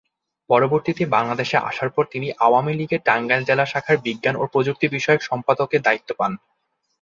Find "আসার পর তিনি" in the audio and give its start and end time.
1.69-2.27